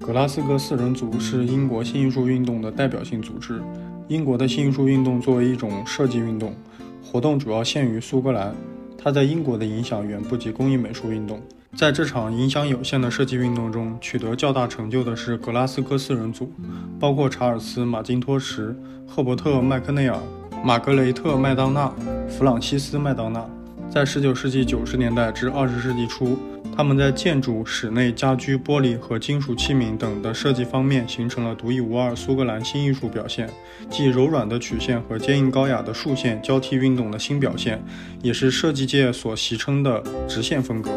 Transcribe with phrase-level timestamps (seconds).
[0.00, 3.60] 格拉斯哥四人组是英国新艺术运动的代表性组织。
[4.08, 6.54] 英国的新艺术运动作为一种设计运动，
[7.04, 8.54] 活动主要限于苏格兰。
[8.96, 11.40] 它在英国的影响远不及工艺美术运动。
[11.76, 16.50] 在这场影响有限的设计运动中，取得较大成就的是格拉斯哥四人组，
[16.98, 18.74] 包括查尔斯·马金托什、
[19.06, 20.18] 赫伯特·麦克内尔、
[20.64, 21.92] 玛格雷特·麦当娜、
[22.26, 23.46] 弗朗西斯·麦当娜。
[23.90, 26.38] 在19世纪90年代至20世纪初，
[26.76, 33.50] 他们在建筑、室内家居、玻璃和金属器皿等的设计方面形成了独一无二苏格兰新艺术表现，
[33.90, 37.82] 即柔软的曲线和坚硬高雅的竖线交替运动的新表现，
[38.22, 40.90] 也是设计界所习称的直线风格。